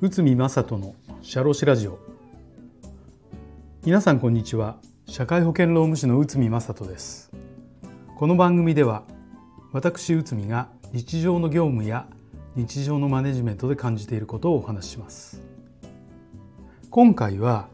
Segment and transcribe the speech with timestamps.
[0.00, 1.98] 内海正人のシャロシラジオ。
[3.84, 4.78] 皆さんこんにちは。
[5.06, 7.30] 社会保険労務士の内海正人です。
[8.16, 9.02] この番組では
[9.72, 12.06] 私内海が日常の業務や
[12.56, 15.42] 日常のマネジメントで感じていることをお話しします。
[16.88, 17.68] 今回は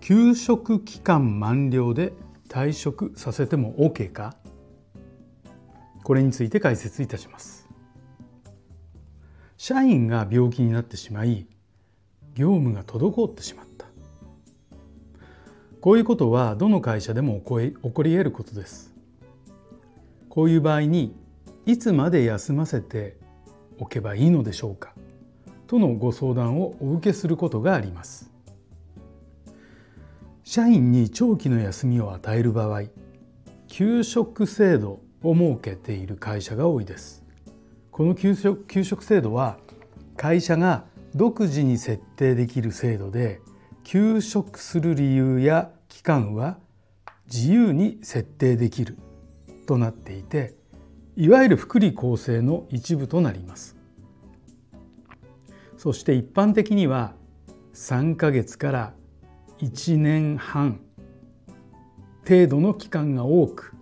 [0.00, 2.14] 休職期間満了で
[2.48, 4.34] 退職させても OK か？
[6.06, 7.68] これについて解説いたします。
[9.56, 11.48] 社員が病気になってしまい
[12.36, 13.86] 業務が滞ってしまった。
[15.80, 17.58] こういうことはどの会社でも起こ
[18.04, 18.94] り得ることです。
[20.28, 21.16] こういう場合に
[21.64, 23.16] いつまで休ませて
[23.80, 24.94] おけばいいのでしょうか
[25.66, 28.30] とのご相談をお受けすることがあります。
[30.44, 32.82] 社員に長期の休みを与える場合
[33.66, 37.24] 休職制度を設けている会社が多いです。
[37.90, 39.58] この休職休職制度は
[40.16, 43.40] 会社が独自に設定できる制度で
[43.84, 46.58] 休職する理由や期間は
[47.26, 48.98] 自由に設定できる
[49.66, 50.54] となっていて
[51.16, 53.76] いわゆる福利厚生の一部となります。
[55.76, 57.14] そして一般的には
[57.74, 58.92] 3ヶ月から
[59.58, 60.80] 1年半
[62.26, 63.75] 程度の期間が多く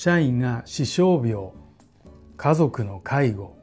[0.00, 1.48] 社員が死傷病
[2.36, 3.56] 家族の介護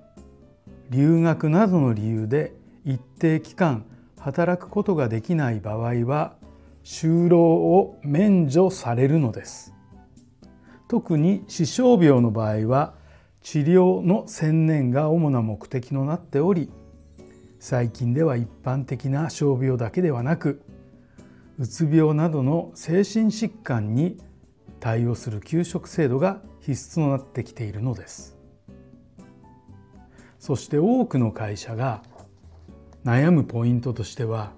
[0.89, 2.51] 留学などの理由で
[2.83, 3.85] 一定期間
[4.19, 6.35] 働くことができない場合は
[6.83, 9.73] 就労を免除されるのです。
[10.89, 12.95] 特に死傷病の場合は
[13.41, 16.69] 治療の専念が主な目的となっており
[17.61, 20.61] 最近では一般的な傷病だけではなく
[21.59, 24.17] うつ病などの精神疾患に
[24.79, 28.37] 対応する給食制度が必須となってきているのです。
[30.39, 32.03] そして多くの会社が
[33.03, 34.51] 悩むポイントとしては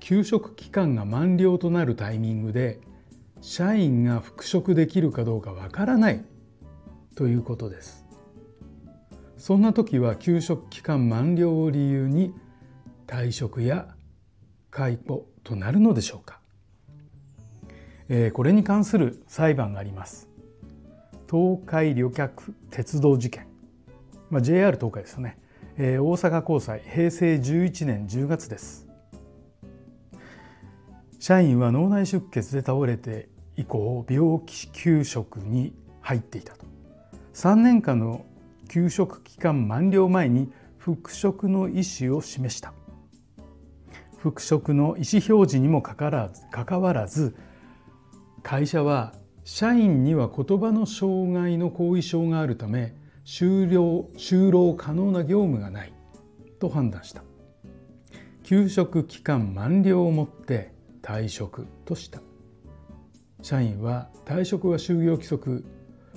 [0.00, 2.80] 休職期間が満了となるタイミングで
[3.40, 6.24] 社員が復職できるかどうかわからない
[7.14, 8.04] ということです。
[9.36, 12.34] そんな時は休職期間満了を理由に
[13.06, 13.94] 退職や
[14.70, 16.37] 解雇となるのでしょうか、
[18.08, 20.28] えー、これに関する裁判があります。
[21.30, 23.46] 東海旅客鉄道事件、
[24.30, 25.38] まあ、JR 東海ですよね。
[25.76, 28.88] えー、大阪高裁平成11年10月です。
[31.18, 36.64] 社員は脳内出血で倒れて以降病気休職に入っていたと。
[37.34, 38.24] 3年間の
[38.68, 42.72] 休職期間満了前に復職の意思を示した。
[44.16, 47.36] 復職の意思表示にもかかわらず
[48.42, 52.94] 会社は社員には言葉の障害の後遺症があるため
[53.24, 55.92] 終了就労可能な業務がない
[56.58, 57.22] と判断した。
[58.42, 60.72] 休職期間満了をもって
[61.02, 62.20] 退職とした。
[63.42, 65.64] 社員は退職は就業規則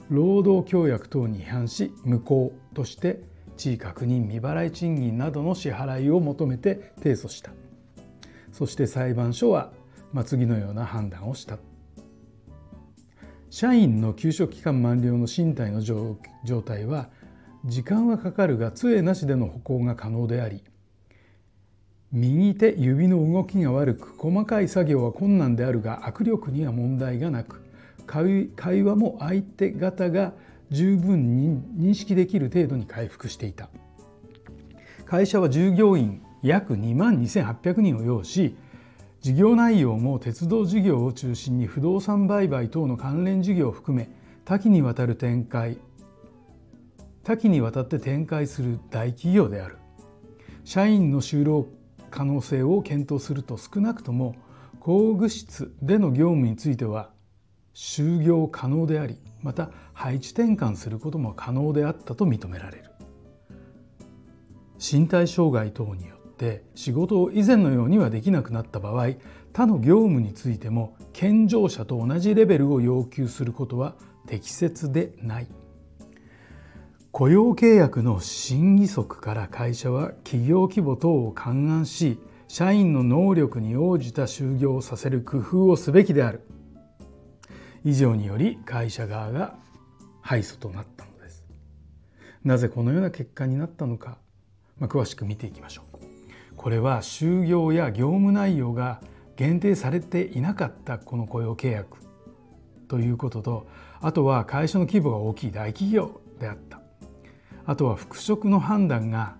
[0.09, 3.21] 労働協約等に違反し無効として
[3.57, 7.51] 地位確認未払い賃金などの支払いを求めて提訴した。
[8.51, 9.71] そして裁判所は、
[10.11, 11.57] まあ、次のような判断をした
[13.51, 16.15] 社員の休職期間満了の身体の状
[16.65, 17.09] 態は
[17.65, 20.63] 時間はかかるが杖なしでの歩行が可能であり
[22.13, 27.61] 右手指の動きが悪く細かい作業は困難であるが握力には問題がなく
[28.07, 30.33] 会話も相手方が
[30.69, 33.69] 十分に認識できる程度に回復していた。
[35.05, 38.55] 会社は従業員約2万2800人を要し
[39.21, 44.09] 事業内容も鉄道事業を中心に不動産売買等の関連事業を含め
[44.45, 45.77] 多岐にわたる展開
[47.23, 49.77] 多岐にわたって展開する大企業である。
[50.63, 51.67] 社員の就労
[52.09, 54.35] 可能性を検討すると少なくとも
[54.79, 57.11] 高具質での業務については
[57.75, 62.85] 就業可能でありまた配置転換することも可能であったと認められる。
[64.79, 69.11] 身体障害等によって仕事を以前のようにはできなくなった場合
[69.53, 73.93] 他の業務についても健常者と同じレベルを要求することは
[74.25, 75.47] 適切でない。
[77.11, 82.17] 雇用契約の審議則から会社は企業規模等を勘案し
[82.47, 86.41] 社員の能力に応じた就業をさせる工夫をすべきである。
[87.83, 89.55] 以上により会社側が
[90.21, 91.43] 敗訴となったのです。
[92.43, 94.17] なぜこのような結果になったのか、
[94.79, 96.00] まあ、詳しく見ていきましょう。
[96.61, 99.01] これは就業や業務内容が
[99.35, 101.97] 限定されていなかったこの雇用契約
[102.87, 103.67] ということと
[103.99, 106.79] あとは会社の規模が大きい大企業であった
[107.65, 109.37] あとは復職の判断が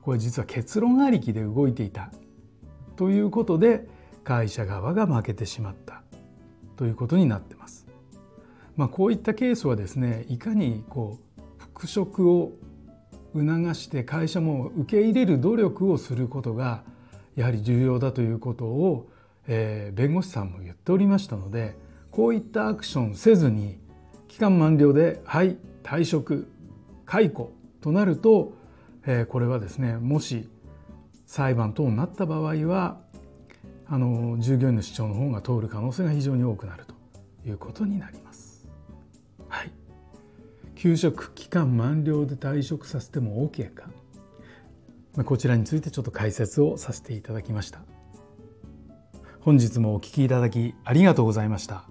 [0.00, 2.10] これ実は結論ありきで動いていた
[2.96, 3.86] ということで
[4.24, 6.02] 会社側が負けてしまった
[6.76, 7.86] ということになってます。
[8.76, 12.52] まあ、こういったケースはですねいかにこう復職を
[13.34, 16.82] 促して会社も受け入れる努力をすることが
[17.36, 19.08] やはり重要だということを、
[19.46, 21.76] えー、弁護士さんも言っておりましたので
[22.10, 23.78] こういったアクションせずに
[24.28, 26.48] 期間満了で「はい退職
[27.06, 28.52] 解雇」となると、
[29.06, 30.48] えー、これはですねもし
[31.26, 33.00] 裁判等になった場合は
[33.86, 36.94] あの従業員の主張の方が通る可能性が非常に多くなると
[37.48, 38.51] いうことになります。
[40.82, 43.88] 休職期間満了で退職させても OK か
[45.24, 47.82] こちらについてちょっと解説をさせていただきました。
[49.38, 51.84] 本日もお聞きいただきありがとうございました。